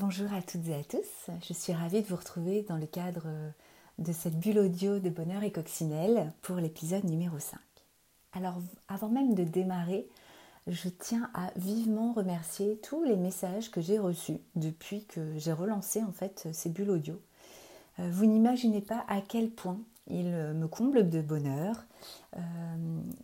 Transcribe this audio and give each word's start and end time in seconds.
Bonjour 0.00 0.32
à 0.32 0.42
toutes 0.42 0.68
et 0.68 0.76
à 0.76 0.84
tous, 0.84 1.32
je 1.42 1.52
suis 1.52 1.72
ravie 1.72 2.02
de 2.02 2.06
vous 2.06 2.14
retrouver 2.14 2.62
dans 2.62 2.76
le 2.76 2.86
cadre 2.86 3.26
de 3.98 4.12
cette 4.12 4.38
bulle 4.38 4.60
audio 4.60 5.00
de 5.00 5.10
bonheur 5.10 5.42
et 5.42 5.50
coccinelle 5.50 6.32
pour 6.40 6.58
l'épisode 6.58 7.02
numéro 7.02 7.36
5. 7.40 7.58
Alors 8.32 8.62
avant 8.86 9.08
même 9.08 9.34
de 9.34 9.42
démarrer, 9.42 10.06
je 10.68 10.88
tiens 10.88 11.28
à 11.34 11.50
vivement 11.56 12.12
remercier 12.12 12.78
tous 12.80 13.02
les 13.02 13.16
messages 13.16 13.72
que 13.72 13.80
j'ai 13.80 13.98
reçus 13.98 14.38
depuis 14.54 15.04
que 15.06 15.36
j'ai 15.36 15.52
relancé 15.52 16.00
en 16.04 16.12
fait 16.12 16.46
ces 16.52 16.68
bulles 16.68 16.90
audio. 16.90 17.20
Euh, 17.98 18.08
vous 18.12 18.26
n'imaginez 18.26 18.82
pas 18.82 19.04
à 19.08 19.20
quel 19.20 19.50
point 19.50 19.80
ils 20.06 20.30
me 20.30 20.68
comblent 20.68 21.10
de 21.10 21.20
bonheur. 21.20 21.84
Euh, 22.36 22.40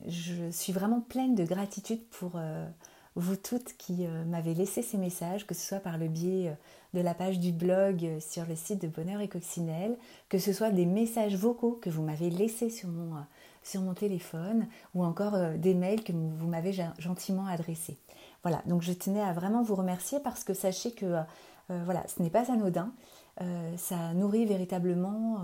je 0.08 0.50
suis 0.50 0.72
vraiment 0.72 1.00
pleine 1.00 1.36
de 1.36 1.44
gratitude 1.44 2.04
pour 2.10 2.32
euh, 2.34 2.68
vous 3.16 3.36
toutes 3.36 3.76
qui 3.76 4.06
euh, 4.06 4.24
m'avez 4.24 4.54
laissé 4.54 4.82
ces 4.82 4.98
messages, 4.98 5.46
que 5.46 5.54
ce 5.54 5.66
soit 5.66 5.78
par 5.78 5.98
le 5.98 6.08
biais 6.08 6.48
euh, 6.48 6.54
de 6.94 7.00
la 7.00 7.14
page 7.14 7.38
du 7.38 7.52
blog 7.52 8.04
euh, 8.04 8.20
sur 8.20 8.44
le 8.46 8.56
site 8.56 8.82
de 8.82 8.88
Bonheur 8.88 9.20
et 9.20 9.28
Coccinelle, 9.28 9.96
que 10.28 10.38
ce 10.38 10.52
soit 10.52 10.70
des 10.70 10.86
messages 10.86 11.36
vocaux 11.36 11.78
que 11.80 11.90
vous 11.90 12.02
m'avez 12.02 12.30
laissés 12.30 12.70
sur 12.70 12.88
mon, 12.88 13.94
téléphone, 13.94 14.66
ou 14.94 15.04
encore 15.04 15.38
des 15.56 15.74
mails 15.74 16.02
que 16.02 16.12
vous 16.12 16.46
m'avez 16.46 16.72
gentiment 16.98 17.46
adressés. 17.46 17.96
Voilà, 18.42 18.62
donc 18.66 18.82
je 18.82 18.92
tenais 18.92 19.22
à 19.22 19.32
vraiment 19.32 19.62
vous 19.62 19.74
remercier 19.74 20.20
parce 20.20 20.44
que 20.44 20.52
sachez 20.52 20.92
que 20.92 21.16
voilà, 21.68 22.04
ce 22.06 22.20
n'est 22.22 22.28
pas 22.28 22.52
anodin, 22.52 22.92
ça 23.78 24.12
nourrit 24.12 24.44
véritablement 24.44 25.38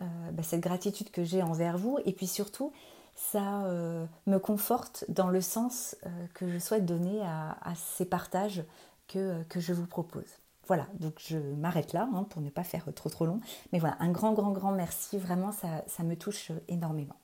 bah, 0.00 0.42
cette 0.42 0.62
gratitude 0.62 1.10
que 1.10 1.22
j'ai 1.22 1.42
envers 1.42 1.76
vous, 1.76 1.98
et 2.06 2.12
puis 2.12 2.26
surtout, 2.26 2.72
ça 3.14 3.64
euh, 3.66 4.06
me 4.26 4.38
conforte 4.38 5.04
dans 5.08 5.28
le 5.28 5.40
sens 5.40 5.96
euh, 6.04 6.26
que 6.34 6.48
je 6.48 6.58
souhaite 6.58 6.84
donner 6.84 7.20
à, 7.22 7.56
ces 7.76 8.04
partages 8.04 8.64
que, 9.08 9.44
je 9.54 9.72
vous 9.72 9.86
propose. 9.86 10.26
Voilà, 10.66 10.86
donc 10.98 11.14
je 11.18 11.36
m'arrête 11.36 11.92
là 11.92 12.08
hein, 12.12 12.24
pour 12.24 12.40
ne 12.40 12.50
pas 12.50 12.64
faire 12.64 12.86
trop 12.94 13.10
trop 13.10 13.26
long. 13.26 13.40
Mais 13.72 13.78
voilà, 13.78 13.96
un 14.00 14.10
grand 14.10 14.32
grand 14.32 14.50
grand 14.50 14.72
merci, 14.72 15.18
vraiment 15.18 15.52
ça, 15.52 15.84
ça 15.86 16.02
me 16.02 16.16
touche 16.16 16.50
énormément. 16.68 17.16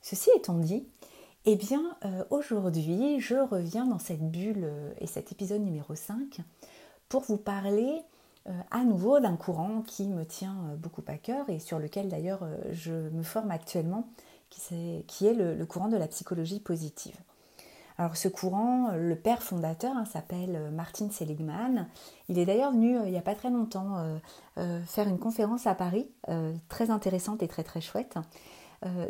Ceci 0.00 0.30
étant 0.36 0.54
dit, 0.54 0.86
eh 1.44 1.56
bien 1.56 1.96
euh, 2.04 2.24
aujourd'hui 2.30 3.20
je 3.20 3.34
reviens 3.34 3.86
dans 3.86 3.98
cette 3.98 4.30
bulle 4.30 4.70
et 4.98 5.06
cet 5.06 5.32
épisode 5.32 5.62
numéro 5.62 5.94
5 5.94 6.38
pour 7.08 7.22
vous 7.22 7.38
parler 7.38 8.02
à 8.70 8.82
nouveau 8.82 9.20
d'un 9.20 9.36
courant 9.36 9.82
qui 9.82 10.08
me 10.08 10.24
tient 10.24 10.56
beaucoup 10.78 11.02
à 11.06 11.18
cœur 11.18 11.50
et 11.50 11.58
sur 11.58 11.78
lequel 11.78 12.08
d'ailleurs 12.08 12.48
je 12.70 12.92
me 12.92 13.22
forme 13.22 13.50
actuellement 13.50 14.08
qui, 14.50 15.26
est 15.26 15.34
le, 15.34 15.64
courant 15.66 15.88
de 15.88 15.96
la 15.96 16.08
psychologie 16.08 16.60
positive. 16.60 17.16
Alors 17.98 18.16
ce 18.16 18.28
courant, 18.28 18.92
le 18.92 19.16
père 19.16 19.42
fondateur 19.42 19.96
hein, 19.96 20.04
s'appelle 20.04 20.54
euh, 20.54 20.70
Martin 20.70 21.10
Seligman. 21.10 21.88
Il 22.28 22.38
est 22.38 22.46
d'ailleurs 22.46 22.70
venu 22.70 22.96
euh, 22.96 23.06
il 23.06 23.10
n'y 23.10 23.18
a 23.18 23.22
pas 23.22 23.34
très 23.34 23.50
longtemps 23.50 23.96
euh, 24.56 24.80
faire 24.84 25.08
une 25.08 25.18
conférence 25.18 25.66
à 25.66 25.74
Paris, 25.74 26.08
très 26.68 26.90
intéressante 26.90 27.42
et 27.42 27.48
très 27.48 27.64
très 27.64 27.80
chouette, 27.80 28.16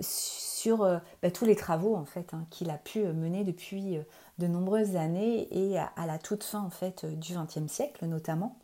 sur 0.00 0.78
bah, 1.22 1.30
tous 1.30 1.44
les 1.44 1.56
travaux 1.56 1.96
en 1.96 2.04
fait 2.04 2.32
hein, 2.32 2.46
qu'il 2.50 2.70
a 2.70 2.78
pu 2.78 3.00
mener 3.00 3.44
depuis 3.44 3.98
de 4.38 4.46
nombreuses 4.46 4.96
années 4.96 5.48
et 5.50 5.78
à, 5.78 6.06
la 6.06 6.18
toute 6.18 6.44
fin 6.44 6.60
en 6.60 6.70
fait 6.70 7.06
du 7.06 7.34
XXe 7.34 7.70
siècle 7.70 8.06
notamment. 8.06 8.58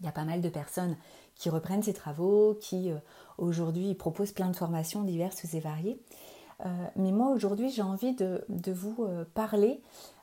Il 0.00 0.06
y 0.06 0.08
a 0.08 0.12
pas 0.12 0.24
mal 0.24 0.40
de 0.40 0.48
personnes 0.48 0.96
qui 1.34 1.48
reprennent 1.50 1.82
ces 1.82 1.94
travaux, 1.94 2.56
qui 2.60 2.92
Aujourd'hui, 3.38 3.90
il 3.90 3.96
propose 3.96 4.32
plein 4.32 4.48
de 4.48 4.56
formations 4.56 5.02
diverses 5.02 5.54
et 5.54 5.60
variées. 5.60 6.00
Euh, 6.64 6.68
mais 6.96 7.12
moi, 7.12 7.30
aujourd'hui, 7.30 7.70
j'ai 7.70 7.82
envie 7.82 8.14
de, 8.14 8.44
vous 8.48 8.96
euh, 9.00 9.24
parler 9.34 9.82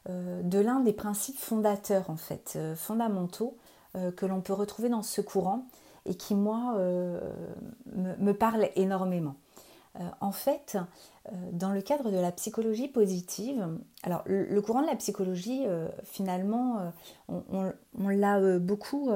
euh, 0.10 0.42
de 0.42 0.60
l'un 0.60 0.80
des 0.80 0.94
principes 0.94 1.38
fondateurs, 1.38 2.10
en 2.10 2.18
fait, 2.18 2.58
fondamentaux, 2.76 3.58
que 4.18 4.26
l'on 4.26 4.42
peut 4.42 4.54
retrouver 4.54 4.90
dans 4.90 5.04
ce 5.04 5.22
courant 5.22 5.68
et 6.08 6.16
qui, 6.16 6.34
moi, 6.34 6.76
me, 6.80 8.32
parle 8.32 8.68
énormément. 8.76 9.36
en 10.20 10.32
fait, 10.32 10.80
dans 11.52 11.72
le 11.72 11.80
cadre 11.84 12.10
de 12.10 12.18
la 12.18 12.32
psychologie 12.32 12.88
positive, 12.88 13.68
alors 14.02 14.24
le, 14.26 14.60
courant 14.62 14.82
de 14.82 14.88
la 14.88 14.96
psychologie, 14.96 15.68
finalement, 16.06 16.92
on 17.30 18.10
l'a 18.10 18.58
beaucoup 18.58 19.12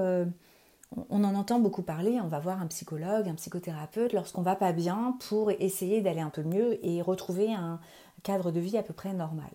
on 1.10 1.24
en 1.24 1.36
entend 1.36 1.60
beaucoup 1.60 1.82
parler, 1.82 2.20
on 2.22 2.28
va 2.28 2.40
voir 2.40 2.62
un 2.62 2.68
psychologue, 2.68 3.28
un 3.28 3.36
psychothérapeute 3.36 4.14
lorsqu'on 4.14 4.42
va 4.42 4.56
pas 4.56 4.72
bien 4.72 5.18
pour 5.28 5.52
essayer 5.52 6.02
d'aller 6.02 6.22
un 6.22 6.30
peu 6.30 6.44
mieux 6.44 6.84
et 6.86 7.02
retrouver 7.02 7.54
un 7.54 7.80
cadre 8.24 8.52
de 8.52 8.60
vie 8.60 8.78
à 8.78 8.84
peu 8.84 8.94
près 8.94 9.14
normal. 9.14 9.50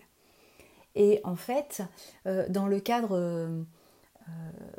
Et 0.95 1.21
en 1.23 1.35
fait, 1.35 1.81
euh, 2.27 2.45
dans 2.49 2.67
le 2.67 2.79
cadre 2.79 3.15
euh, 3.17 3.63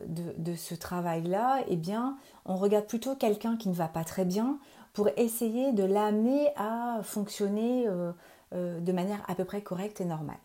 de, 0.06 0.54
ce 0.54 0.74
travail-là, 0.74 1.64
eh 1.68 1.76
bien, 1.76 2.16
on 2.44 2.56
regarde 2.56 2.86
plutôt 2.86 3.16
quelqu'un 3.16 3.56
qui 3.56 3.68
ne 3.68 3.74
va 3.74 3.88
pas 3.88 4.04
très 4.04 4.24
bien 4.24 4.58
pour 4.92 5.08
essayer 5.16 5.72
de 5.72 5.82
l'amener 5.82 6.50
à 6.56 7.00
fonctionner 7.02 7.86
euh, 7.88 8.12
de 8.52 8.92
manière 8.92 9.24
à 9.28 9.34
peu 9.34 9.44
près 9.44 9.60
correcte 9.60 10.00
et 10.00 10.04
normale. 10.04 10.36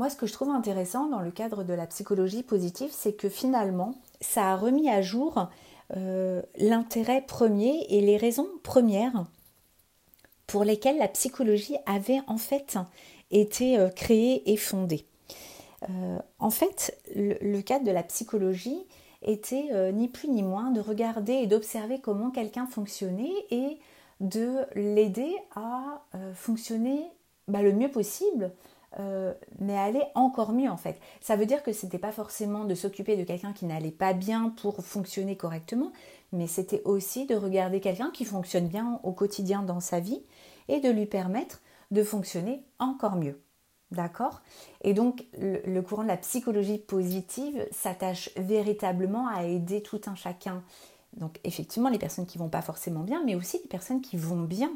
Moi, 0.00 0.08
ce 0.08 0.16
que 0.16 0.26
je 0.26 0.32
trouve 0.32 0.48
intéressant 0.48 1.08
dans 1.08 1.20
le 1.20 1.30
cadre 1.30 1.62
de 1.62 1.74
la 1.74 1.86
psychologie 1.86 2.42
positive, 2.42 2.88
c'est 2.90 3.12
que 3.12 3.28
finalement, 3.28 3.96
ça 4.22 4.50
a 4.50 4.56
remis 4.56 4.88
à 4.88 5.02
jour 5.02 5.50
euh, 5.94 6.40
l'intérêt 6.56 7.20
premier 7.20 7.84
et 7.90 8.00
les 8.00 8.16
raisons 8.16 8.48
premières 8.62 9.26
pour 10.46 10.64
lesquelles 10.64 10.96
la 10.96 11.06
psychologie 11.06 11.76
avait 11.84 12.22
en 12.28 12.38
fait 12.38 12.78
été 13.30 13.78
euh, 13.78 13.90
créée 13.90 14.50
et 14.50 14.56
fondée. 14.56 15.04
Euh, 15.90 16.18
en 16.38 16.48
fait, 16.48 16.98
le, 17.14 17.60
cadre 17.60 17.84
de 17.84 17.90
la 17.90 18.02
psychologie 18.02 18.86
était 19.20 19.92
ni 19.92 20.08
plus 20.08 20.30
ni 20.30 20.42
moins 20.42 20.70
de 20.70 20.80
regarder 20.80 21.34
et 21.34 21.46
d'observer 21.46 22.00
comment 22.00 22.30
quelqu'un 22.30 22.64
fonctionnait 22.64 23.34
et 23.50 23.78
de 24.20 24.64
l'aider 24.74 25.36
à 25.54 26.00
fonctionner 26.32 27.04
bah, 27.48 27.60
le 27.60 27.74
mieux 27.74 27.90
possible 27.90 28.50
euh, 28.98 29.32
mais 29.60 29.78
aller 29.78 30.02
encore 30.16 30.52
mieux 30.52 30.68
en 30.68 30.76
fait. 30.76 30.98
Ça 31.20 31.36
veut 31.36 31.46
dire 31.46 31.62
que 31.62 31.72
ce 31.72 31.86
n'était 31.86 31.98
pas 31.98 32.10
forcément 32.10 32.64
de 32.64 32.74
s'occuper 32.74 33.16
de 33.16 33.22
quelqu'un 33.22 33.52
qui 33.52 33.66
n'allait 33.66 33.92
pas 33.92 34.14
bien 34.14 34.52
pour 34.60 34.84
fonctionner 34.84 35.36
correctement, 35.36 35.92
mais 36.32 36.48
c'était 36.48 36.82
aussi 36.84 37.26
de 37.26 37.36
regarder 37.36 37.80
quelqu'un 37.80 38.10
qui 38.10 38.24
fonctionne 38.24 38.66
bien 38.66 38.98
au 39.04 39.12
quotidien 39.12 39.62
dans 39.62 39.78
sa 39.78 40.00
vie 40.00 40.22
et 40.66 40.80
de 40.80 40.90
lui 40.90 41.06
permettre 41.06 41.60
de 41.92 42.02
fonctionner 42.02 42.64
encore 42.80 43.14
mieux. 43.14 43.40
D'accord? 43.92 44.40
Et 44.82 44.92
donc 44.92 45.24
le, 45.38 45.80
courant 45.80 46.02
de 46.02 46.08
la 46.08 46.16
psychologie 46.16 46.78
positive 46.78 47.66
s'attache 47.70 48.30
véritablement 48.36 49.28
à 49.28 49.44
aider 49.44 49.82
tout 49.82 50.00
un 50.06 50.16
chacun. 50.16 50.64
Donc 51.16 51.38
effectivement 51.44 51.88
les 51.88 51.98
personnes 51.98 52.26
qui 52.26 52.38
vont 52.38 52.48
pas 52.48 52.62
forcément 52.62 53.00
bien, 53.00 53.22
mais 53.24 53.36
aussi 53.36 53.58
les 53.62 53.68
personnes 53.68 54.00
qui 54.00 54.16
vont 54.16 54.42
bien 54.42 54.72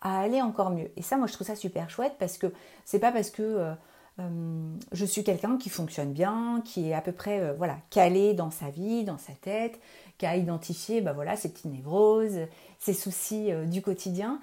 à 0.00 0.20
aller 0.20 0.42
encore 0.42 0.70
mieux. 0.70 0.90
Et 0.96 1.02
ça, 1.02 1.16
moi, 1.16 1.26
je 1.26 1.32
trouve 1.32 1.46
ça 1.46 1.56
super 1.56 1.90
chouette 1.90 2.14
parce 2.18 2.38
que 2.38 2.52
c'est 2.84 2.98
pas 2.98 3.12
parce 3.12 3.30
que 3.30 3.42
euh, 3.42 3.72
euh, 4.20 4.74
je 4.92 5.04
suis 5.04 5.24
quelqu'un 5.24 5.56
qui 5.56 5.68
fonctionne 5.68 6.12
bien, 6.12 6.62
qui 6.64 6.90
est 6.90 6.94
à 6.94 7.00
peu 7.00 7.12
près 7.12 7.40
euh, 7.40 7.52
voilà 7.54 7.76
calé 7.90 8.34
dans 8.34 8.50
sa 8.50 8.70
vie, 8.70 9.04
dans 9.04 9.18
sa 9.18 9.32
tête, 9.32 9.78
qui 10.18 10.26
a 10.26 10.36
identifié 10.36 11.00
bah, 11.00 11.12
voilà, 11.12 11.36
ses 11.36 11.50
petites 11.50 11.66
névroses, 11.66 12.38
ses 12.78 12.94
soucis 12.94 13.50
du 13.66 13.82
quotidien 13.82 14.40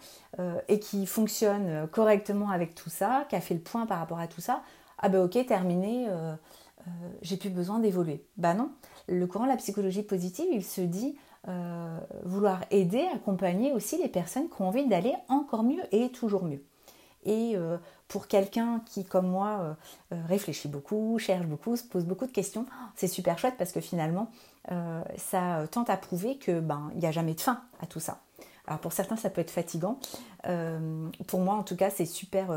et 0.68 0.80
qui 0.80 1.06
fonctionne 1.08 1.88
correctement 1.92 2.50
avec 2.50 2.76
tout 2.76 2.92
ça, 2.92 3.26
qui 3.30 3.36
a 3.36 3.42
fait 3.42 3.56
le 3.56 3.60
point 3.60 3.88
par 3.88 3.98
rapport 3.98 4.20
à 4.20 4.28
tout 4.28 4.42
ça. 4.42 4.62
Ah 5.00 5.10
ben 5.10 5.24
ok, 5.24 5.44
terminé, 5.48 6.08
j'ai 7.24 7.38
plus 7.38 7.50
besoin 7.50 7.80
d'évoluer. 7.80 8.24
Bah 8.38 8.54
non, 8.54 8.72
le 9.08 9.26
courant 9.26 9.46
de 9.46 9.50
la 9.50 9.58
psychologie 9.58 10.04
positive, 10.04 10.46
il 10.52 10.64
se 10.64 10.82
dit 10.82 11.16
euh, 11.50 12.00
vouloir 12.24 12.62
aider, 12.72 13.06
accompagner 13.14 13.74
aussi 13.74 13.98
les 14.02 14.08
personnes 14.08 14.48
qui 14.50 14.62
ont 14.62 14.70
envie 14.70 14.88
d'aller 14.88 15.14
encore 15.28 15.64
mieux 15.64 15.82
et 15.92 16.10
toujours 16.10 16.46
mieux. 16.46 16.64
Et 17.26 17.54
euh, 17.56 17.78
pour 18.08 18.28
quelqu'un 18.28 18.82
qui, 18.86 19.04
comme 19.04 19.28
moi, 19.28 19.76
euh, 20.14 20.22
réfléchit 20.30 20.70
beaucoup, 20.70 21.20
cherche 21.20 21.46
beaucoup, 21.46 21.76
se 21.76 21.84
pose 21.84 22.06
beaucoup 22.06 22.28
de 22.28 22.32
questions, 22.32 22.66
c'est 22.96 23.08
super 23.08 23.38
chouette 23.38 23.56
parce 23.58 23.74
que 23.74 23.82
finalement, 23.82 24.32
ça 25.18 25.68
tente 25.70 25.90
à 25.90 25.98
prouver 25.98 26.38
que 26.38 26.62
ben 26.62 26.90
il 26.94 27.00
n'y 27.00 27.06
a 27.06 27.12
jamais 27.12 27.34
de 27.34 27.42
fin 27.42 27.62
à 27.82 27.86
tout 27.86 28.00
ça. 28.00 28.22
Alors 28.66 28.80
pour 28.80 28.94
certains, 28.94 29.18
ça 29.18 29.30
peut 29.30 29.42
être 29.42 29.52
fatigant. 29.52 30.00
pour 31.28 31.42
moi, 31.42 31.56
en 31.56 31.64
tout 31.64 31.76
cas, 31.76 31.90
c'est 31.90 32.06
super 32.06 32.48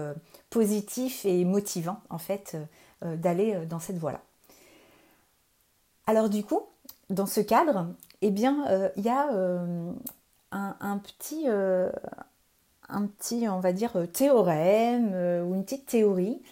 positif 0.48 1.24
et 1.24 1.44
motivant 1.44 1.98
en 2.08 2.18
fait 2.18 2.56
d'aller 3.02 3.66
dans 3.66 3.80
cette 3.80 3.98
voie-là. 3.98 4.20
Alors 6.06 6.28
du 6.28 6.44
coup, 6.44 6.60
dans 7.10 7.26
ce 7.26 7.40
cadre, 7.40 7.88
eh 8.22 8.30
bien, 8.30 8.66
euh, 8.68 8.88
il 8.96 9.04
y 9.04 9.08
a 9.08 9.32
euh, 9.32 9.92
un, 10.50 10.98
petit, 10.98 11.44
euh, 11.46 11.90
un 12.88 13.06
petit, 13.06 13.48
on 13.48 13.60
va 13.60 13.72
dire, 13.72 13.92
théorème 14.12 15.12
ou 15.44 15.54
une 15.54 15.64
petite 15.64 15.86
théorie 15.86 16.42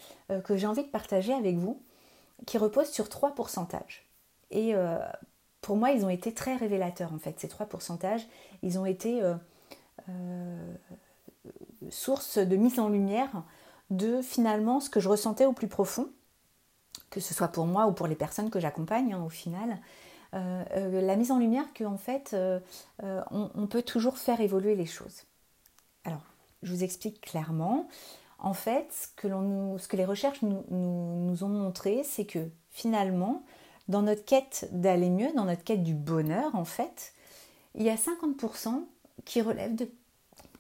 que 0.45 0.57
j'ai 0.57 0.67
envie 0.67 0.83
de 0.83 0.89
partager 0.89 1.33
avec 1.33 1.57
vous, 1.57 1.81
qui 2.47 2.59
repose 2.59 2.89
sur 2.89 3.09
trois 3.09 3.35
pourcentages. 3.35 4.07
Et 4.51 4.75
pour 5.61 5.77
moi, 5.77 5.91
ils 5.91 6.05
ont 6.05 6.09
été 6.09 6.33
très 6.33 6.57
révélateurs, 6.57 7.13
en 7.13 7.19
fait, 7.19 7.39
ces 7.39 7.49
trois 7.49 7.67
pourcentages. 7.67 8.27
Ils 8.63 8.79
ont 8.79 8.87
été 8.87 9.23
source 11.91 12.39
de 12.39 12.57
mise 12.57 12.81
en 12.81 12.89
lumière 12.89 13.43
de 13.91 14.23
finalement 14.23 14.81
ce 14.81 14.89
que 14.89 15.01
je 15.01 15.09
ressentais 15.09 15.45
au 15.45 15.53
plus 15.53 15.69
profond 15.69 16.09
que 17.15 17.21
ce 17.21 17.33
soit 17.33 17.49
pour 17.49 17.67
moi 17.67 17.87
ou 17.87 17.93
pour 17.93 18.09
les 18.09 18.17
personnes 18.17 18.51
que 18.51 18.59
j'accompagne 18.59 19.15
hein, 19.15 19.23
au 19.25 19.29
final, 19.29 19.79
la 20.35 21.17
mise 21.17 21.31
en 21.31 21.39
lumière 21.39 21.67
qu'en 21.79 21.97
fait, 21.97 22.37
on, 23.03 23.67
peut 23.67 23.83
toujours 23.83 24.19
faire 24.19 24.41
évoluer 24.41 24.75
les 24.75 24.87
choses. 24.87 25.23
Alors, 26.05 26.23
je 26.63 26.73
vous 26.73 26.85
explique 26.85 27.21
clairement. 27.21 27.89
En 28.39 28.53
fait, 28.53 28.89
ce 28.93 29.87
que, 29.87 29.97
les 29.97 30.05
recherches 30.05 30.43
nous, 30.43 30.65
nous 30.71 31.45
ont 31.45 31.49
montré, 31.49 32.03
c'est 32.05 32.25
que 32.25 32.51
finalement, 32.71 33.45
dans 33.89 34.03
notre 34.03 34.25
quête 34.25 34.69
d'aller 34.73 35.11
mieux, 35.11 35.33
dans 35.35 35.45
notre 35.45 35.65
quête 35.65 35.83
du 35.83 35.95
bonheur, 35.95 36.55
en 36.55 36.65
fait, 36.65 37.13
il 37.75 37.83
y 37.83 37.91
a 37.91 37.97
50% 37.97 38.85
qui 39.25 39.43
relèvent 39.43 39.75
de, 39.75 39.89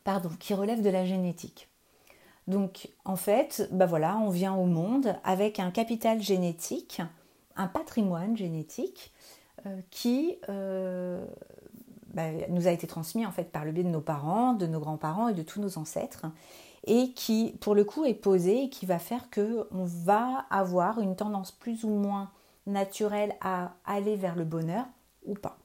pardon, 0.04 0.30
qui 0.38 0.54
de 0.54 0.90
la 0.90 1.04
génétique. 1.04 1.68
Donc, 2.46 2.88
en 3.04 3.16
fait, 3.16 3.68
bah 3.72 3.86
voilà, 3.86 4.18
on 4.18 4.28
vient 4.28 4.54
au 4.54 4.66
monde 4.66 5.16
avec 5.24 5.58
un 5.58 5.70
capital 5.70 6.20
génétique, 6.20 7.00
un 7.56 7.66
patrimoine 7.66 8.36
génétique 8.36 9.12
euh, 9.12 9.43
qui 9.90 10.38
euh, 10.48 11.24
bah, 12.12 12.30
nous 12.48 12.66
a 12.66 12.70
été 12.70 12.86
transmis 12.86 13.26
en 13.26 13.32
fait 13.32 13.50
par 13.50 13.64
le 13.64 13.72
biais 13.72 13.84
de 13.84 13.88
nos 13.88 14.00
parents, 14.00 14.54
de 14.54 14.66
nos 14.66 14.80
grands-parents 14.80 15.28
et 15.28 15.34
de 15.34 15.42
tous 15.42 15.60
nos 15.60 15.78
ancêtres, 15.78 16.26
et 16.86 17.12
qui, 17.12 17.56
pour 17.60 17.74
le 17.74 17.84
coup, 17.84 18.04
est 18.04 18.14
posé 18.14 18.64
et 18.64 18.70
qui 18.70 18.86
va 18.86 18.98
faire 18.98 19.30
que 19.30 19.66
on 19.72 19.84
va 19.84 20.44
avoir 20.50 21.00
une 21.00 21.16
tendance 21.16 21.50
plus 21.50 21.84
ou 21.84 21.90
moins 21.90 22.30
naturel 22.66 23.34
à 23.40 23.74
aller 23.84 24.16
vers 24.16 24.36
le 24.36 24.44
bonheur 24.44 24.86
ou 25.24 25.34
pas. 25.34 25.58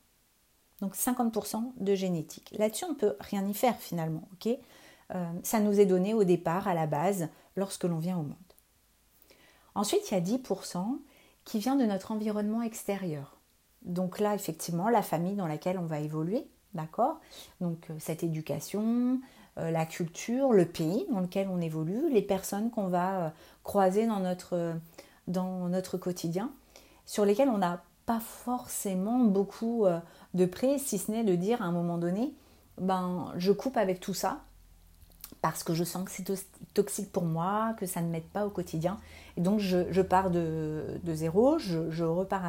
Donc 0.81 0.95
50% 0.95 1.73
de 1.77 1.95
génétique. 1.95 2.53
Là-dessus, 2.57 2.85
on 2.85 2.93
ne 2.93 2.95
peut 2.95 3.15
rien 3.19 3.45
y 3.47 3.53
faire 3.53 3.77
finalement. 3.77 4.27
ok? 4.33 4.57
Euh, 5.15 5.25
ça 5.43 5.59
nous 5.59 5.79
est 5.79 5.85
donné 5.85 6.13
au 6.13 6.23
départ, 6.23 6.67
à 6.67 6.73
la 6.73 6.87
base, 6.87 7.29
lorsque 7.55 7.83
l'on 7.83 7.97
vient 7.97 8.17
au 8.17 8.23
monde. 8.23 8.35
Ensuite, 9.75 10.09
il 10.09 10.13
y 10.13 10.17
a 10.17 10.21
10% 10.21 10.99
qui 11.45 11.59
vient 11.59 11.75
de 11.75 11.85
notre 11.85 12.11
environnement 12.11 12.61
extérieur. 12.61 13.38
Donc 13.83 14.19
là, 14.19 14.35
effectivement, 14.35 14.89
la 14.89 15.01
famille 15.01 15.35
dans 15.35 15.47
laquelle 15.47 15.77
on 15.77 15.85
va 15.85 15.99
évoluer, 15.99 16.47
d'accord? 16.73 17.19
Donc 17.61 17.89
euh, 17.89 17.95
cette 17.99 18.23
éducation, 18.23 19.19
euh, 19.57 19.71
la 19.71 19.85
culture, 19.85 20.51
le 20.51 20.65
pays 20.65 21.05
dans 21.11 21.21
lequel 21.21 21.47
on 21.49 21.61
évolue, 21.61 22.09
les 22.11 22.21
personnes 22.21 22.71
qu'on 22.71 22.87
va 22.87 23.33
croiser 23.63 24.05
dans 24.05 24.19
notre, 24.19 24.73
dans 25.27 25.69
notre 25.69 25.97
quotidien 25.97 26.51
sur 27.09 27.25
lesquels 27.25 27.49
on 27.49 27.57
n'a 27.57 27.81
pas 28.05 28.19
forcément 28.19 29.19
beaucoup 29.19 29.85
euh, 29.85 29.99
de 30.35 30.45
prêts, 30.45 30.77
si 30.77 30.99
ce 30.99 31.11
n'est 31.11 31.23
de 31.23 31.35
dire 31.35 31.61
à 31.61 31.65
un 31.65 31.71
moment 31.71 31.97
donné, 31.97 32.33
ben 32.79 33.33
je 33.37 33.51
coupe 33.51 33.77
avec 33.77 33.99
tout 33.99 34.13
ça 34.13 34.41
parce 35.41 35.63
que 35.63 35.73
je 35.73 35.83
sens 35.83 36.03
que 36.03 36.11
c'est 36.11 36.45
toxique 36.73 37.11
pour 37.11 37.23
moi, 37.23 37.73
que 37.77 37.85
ça 37.85 38.01
ne 38.01 38.09
m'aide 38.09 38.27
pas 38.27 38.45
au 38.45 38.49
quotidien. 38.49 38.97
Et 39.37 39.41
donc 39.41 39.59
je, 39.59 40.01
pars 40.01 40.31
de, 40.31 40.99
zéro, 41.07 41.57
je, 41.59 42.03
repars 42.03 42.45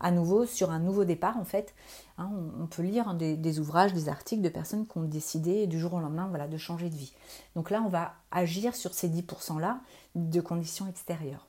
à 0.00 0.10
nouveau, 0.10 0.44
sur 0.44 0.70
un 0.70 0.80
nouveau 0.80 1.04
départ 1.04 1.36
en 1.36 1.44
fait. 1.44 1.74
Hein, 2.18 2.30
on, 2.60 2.66
peut 2.66 2.82
lire 2.82 3.14
des, 3.14 3.58
ouvrages, 3.60 3.92
des 3.92 4.08
articles 4.08 4.42
de 4.42 4.48
personnes 4.48 4.86
qui 4.86 4.98
ont 4.98 5.02
décidé 5.02 5.66
du 5.66 5.78
jour 5.78 5.94
au 5.94 6.00
lendemain 6.00 6.28
de 6.48 6.56
changer 6.56 6.90
de 6.90 6.96
vie. 6.96 7.12
Donc 7.54 7.70
là, 7.70 7.82
on 7.84 7.88
va 7.88 8.14
agir 8.30 8.74
sur 8.74 8.92
ces 8.92 9.08
10%-là 9.08 9.80
de 10.14 10.40
conditions 10.40 10.88
extérieures. 10.88 11.46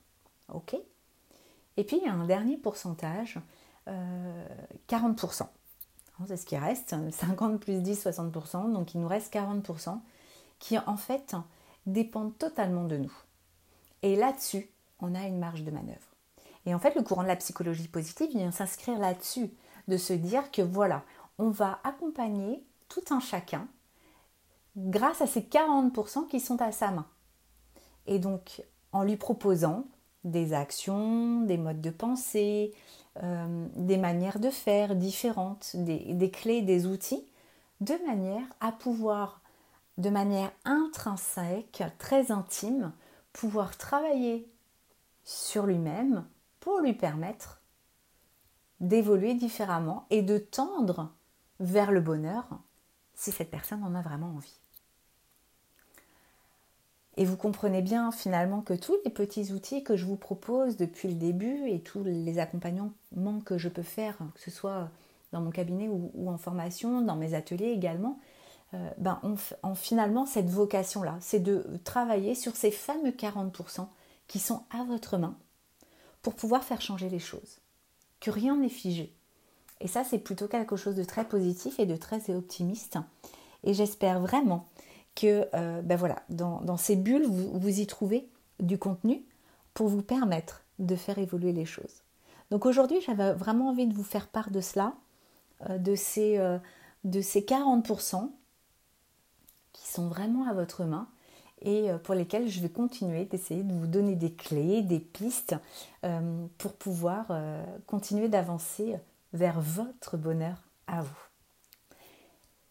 Ok? 0.53 0.75
Et 1.77 1.83
puis 1.83 1.97
il 1.97 2.03
y 2.03 2.09
a 2.09 2.13
un 2.13 2.25
dernier 2.25 2.57
pourcentage, 2.57 3.39
40%. 3.87 5.41
Euh, 5.41 5.47
c'est 6.25 6.37
ce 6.37 6.45
qui 6.45 6.57
reste, 6.57 6.95
50 7.11 7.59
plus 7.59 7.81
10, 7.81 8.07
60%, 8.07 8.73
donc 8.73 8.93
il 8.95 9.01
nous 9.01 9.07
reste 9.07 9.33
40% 9.33 9.99
qui 10.59 10.77
en 10.77 10.97
fait 10.97 11.35
dépendent 11.85 12.37
totalement 12.37 12.85
de 12.85 12.97
nous. 12.97 13.13
Et 14.01 14.15
là-dessus, 14.15 14.69
on 14.99 15.15
a 15.15 15.23
une 15.25 15.39
marge 15.39 15.63
de 15.63 15.71
manœuvre. 15.71 15.99
Et 16.65 16.75
en 16.75 16.79
fait, 16.79 16.95
le 16.95 17.03
courant 17.03 17.23
de 17.23 17.27
la 17.27 17.35
psychologie 17.35 17.87
positive 17.87 18.29
vient 18.31 18.51
s'inscrire 18.51 18.99
là-dessus, 18.99 19.49
de 19.87 19.97
se 19.97 20.13
dire 20.13 20.51
que 20.51 20.61
voilà, 20.61 21.03
on 21.37 21.49
va 21.49 21.79
accompagner 21.83 22.63
tout 22.89 23.03
un 23.09 23.19
chacun 23.19 23.67
grâce 24.75 25.21
à 25.21 25.27
ces 25.27 25.41
40% 25.41 26.27
qui 26.27 26.39
sont 26.39 26.61
à 26.61 26.71
sa 26.71 26.91
main. 26.91 27.07
Et 28.05 28.19
donc, 28.19 28.61
en 28.91 29.03
lui 29.03 29.17
proposant 29.17 29.85
des 30.23 30.53
actions, 30.53 31.41
des 31.41 31.57
modes 31.57 31.81
de 31.81 31.89
pensée, 31.89 32.73
euh, 33.23 33.67
des 33.75 33.97
manières 33.97 34.39
de 34.39 34.49
faire 34.49 34.95
différentes, 34.95 35.75
des, 35.75 36.31
clés, 36.31 36.61
des 36.61 36.85
outils, 36.85 37.25
de 37.81 37.95
manière 38.05 38.45
à 38.59 38.71
pouvoir, 38.71 39.41
de 39.97 40.09
manière 40.09 40.51
intrinsèque, 40.65 41.83
très 41.97 42.31
intime, 42.31 42.91
pouvoir 43.33 43.77
travailler 43.77 44.49
sur 45.23 45.65
lui-même 45.65 46.25
pour 46.59 46.79
lui 46.79 46.93
permettre 46.93 47.61
d'évoluer 48.79 49.33
différemment 49.33 50.05
et 50.09 50.21
de 50.21 50.37
tendre 50.37 51.11
vers 51.59 51.91
le 51.91 52.01
bonheur 52.01 52.47
si 53.15 53.31
cette 53.31 53.49
personne 53.49 53.83
en 53.83 53.95
a 53.95 54.01
vraiment 54.01 54.35
envie. 54.35 54.59
Et 57.17 57.25
vous 57.25 57.35
comprenez 57.35 57.81
bien 57.81 58.11
finalement 58.11 58.61
que 58.61 58.75
tous 58.75 58.95
les 59.03 59.09
petits 59.09 59.51
outils 59.51 59.83
que 59.83 59.95
je 59.95 60.05
vous 60.05 60.17
propose 60.17 60.77
depuis 60.77 61.07
le 61.07 61.15
début 61.15 61.67
et 61.67 61.81
tous 61.81 62.03
les 62.03 62.37
accompagnements 62.37 62.91
que 63.43 63.57
je 63.57 63.69
peux 63.69 63.81
faire, 63.81 64.17
que 64.35 64.39
ce 64.39 64.51
soit 64.51 64.91
dans 65.31 65.41
mon 65.41 65.49
cabinet 65.49 65.87
ou, 65.89 66.29
en 66.29 66.37
formation, 66.37 67.01
dans 67.01 67.15
mes 67.15 67.33
ateliers 67.33 67.71
également, 67.71 68.19
euh, 68.73 68.89
ben 68.97 69.19
on, 69.63 69.75
finalement 69.75 70.25
cette 70.25 70.49
vocation-là, 70.49 71.17
c'est 71.21 71.39
de 71.39 71.65
travailler 71.83 72.35
sur 72.35 72.55
ces 72.55 72.71
fameux 72.71 73.11
40% 73.11 73.87
qui 74.27 74.39
sont 74.39 74.63
à 74.71 74.83
votre 74.83 75.17
main 75.17 75.37
pour 76.21 76.35
pouvoir 76.35 76.63
faire 76.63 76.81
changer 76.81 77.09
les 77.09 77.19
choses. 77.19 77.59
Que 78.19 78.31
rien 78.31 78.57
n'est 78.57 78.69
figé. 78.69 79.13
Et 79.79 79.87
ça, 79.87 80.03
c'est 80.03 80.19
plutôt 80.19 80.47
quelque 80.47 80.75
chose 80.75 80.95
de 80.95 81.03
très 81.03 81.25
positif 81.25 81.79
et 81.79 81.85
de 81.85 81.95
très 81.95 82.29
optimiste. 82.31 82.97
Et 83.63 83.73
j'espère 83.73 84.19
vraiment 84.19 84.67
que 85.15 85.47
euh, 85.53 85.81
ben 85.81 85.95
voilà, 85.95 86.21
dans, 86.29 86.77
ces 86.77 86.95
bulles, 86.95 87.25
vous, 87.25 87.79
y 87.79 87.87
trouvez 87.87 88.29
du 88.59 88.77
contenu 88.77 89.23
pour 89.73 89.87
vous 89.87 90.01
permettre 90.01 90.63
de 90.79 90.95
faire 90.95 91.17
évoluer 91.17 91.53
les 91.53 91.65
choses. 91.65 92.03
Donc 92.51 92.65
aujourd'hui, 92.65 92.99
j'avais 93.05 93.33
vraiment 93.33 93.69
envie 93.69 93.87
de 93.87 93.93
vous 93.93 94.03
faire 94.03 94.27
part 94.27 94.51
de 94.51 94.61
cela, 94.61 94.93
euh, 95.69 95.77
de, 95.77 95.95
ces, 95.95 96.37
euh, 96.37 96.59
de 97.03 97.21
ces 97.21 97.41
40% 97.41 98.31
qui 99.77 99.87
sont 99.87 100.07
vraiment 100.07 100.47
à 100.49 100.53
votre 100.53 100.83
main 100.83 101.07
et 101.61 101.89
pour 102.03 102.13
lesquels 102.13 102.49
je 102.49 102.59
vais 102.61 102.69
continuer 102.69 103.25
d'essayer 103.25 103.63
de 103.63 103.73
vous 103.73 103.87
donner 103.87 104.15
des 104.15 104.31
clés, 104.31 104.83
des 104.83 104.99
pistes 104.99 105.55
pour 106.59 106.73
pouvoir 106.73 107.31
continuer 107.87 108.27
d'avancer 108.27 108.95
vers 109.33 109.59
votre 109.59 110.17
bonheur 110.17 110.57
à 110.85 111.01
vous. 111.01 111.17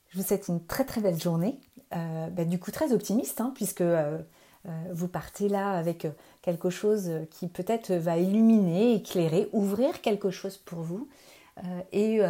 Je 0.08 0.18
vous 0.18 0.24
souhaite 0.24 0.48
une 0.48 0.64
très 0.64 0.84
très 0.84 1.00
belle 1.00 1.20
journée 1.20 1.58
euh, 1.94 2.28
bah, 2.30 2.44
du 2.44 2.58
coup 2.58 2.70
très 2.70 2.92
optimiste, 2.92 3.40
hein, 3.40 3.52
puisque 3.54 3.80
euh, 3.80 4.18
euh, 4.66 4.70
vous 4.92 5.08
partez 5.08 5.48
là 5.48 5.72
avec 5.72 6.06
quelque 6.42 6.70
chose 6.70 7.10
qui 7.30 7.48
peut-être 7.48 7.92
va 7.92 8.18
illuminer, 8.18 8.94
éclairer, 8.94 9.48
ouvrir 9.52 10.00
quelque 10.00 10.30
chose 10.30 10.56
pour 10.56 10.80
vous 10.80 11.08
et 11.92 12.20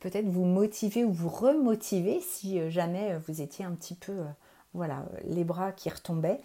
peut-être 0.00 0.26
vous 0.26 0.44
motiver 0.44 1.04
ou 1.04 1.12
vous 1.12 1.28
remotiver 1.28 2.20
si 2.20 2.70
jamais 2.70 3.16
vous 3.26 3.40
étiez 3.40 3.64
un 3.64 3.72
petit 3.72 3.94
peu 3.94 4.12
voilà, 4.74 5.04
les 5.24 5.44
bras 5.44 5.70
qui 5.70 5.90
retombaient, 5.90 6.40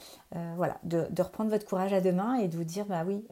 voilà, 0.56 0.78
de, 0.84 1.08
reprendre 1.22 1.50
votre 1.50 1.66
courage 1.66 1.94
à 1.94 2.02
deux 2.02 2.12
mains 2.12 2.36
et 2.36 2.48
de 2.48 2.58
vous 2.58 2.64
dire, 2.64 2.86
bah 2.86 3.04
oui, 3.08 3.24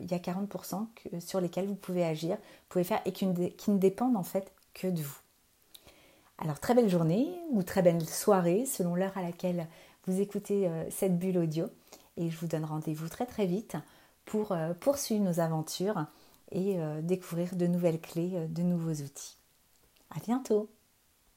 il 0.00 0.10
y 0.10 0.14
a 0.14 0.18
40% 0.18 0.86
sur 1.20 1.40
lesquels 1.40 1.66
vous 1.66 1.74
pouvez 1.74 2.04
agir, 2.04 2.36
vous 2.36 2.68
pouvez 2.68 2.84
faire 2.84 3.00
et 3.04 3.12
qui 3.12 3.26
ne 3.26 3.78
dépendent 3.78 4.16
en 4.16 4.24
fait 4.24 4.52
que 4.74 4.88
de 4.88 5.00
vous. 5.00 5.18
Alors 6.38 6.58
très 6.58 6.74
belle 6.74 6.88
journée 6.88 7.28
ou 7.50 7.62
très 7.62 7.82
belle 7.82 8.04
soirée 8.06 8.66
selon 8.66 8.94
l'heure 8.94 9.16
à 9.16 9.22
laquelle 9.22 9.66
vous 10.06 10.20
écoutez 10.20 10.68
euh, 10.68 10.84
cette 10.90 11.18
bulle 11.18 11.38
audio. 11.38 11.66
Et 12.16 12.30
je 12.30 12.38
vous 12.38 12.46
donne 12.46 12.64
rendez-vous 12.64 13.08
très 13.08 13.26
très 13.26 13.46
vite 13.46 13.76
pour 14.24 14.52
euh, 14.52 14.74
poursuivre 14.74 15.24
nos 15.24 15.40
aventures 15.40 16.06
et 16.50 16.78
euh, 16.80 17.00
découvrir 17.02 17.56
de 17.56 17.66
nouvelles 17.66 18.00
clés, 18.00 18.46
de 18.48 18.62
nouveaux 18.62 19.02
outils. 19.02 19.38
À 20.10 20.20
bientôt 20.20 20.70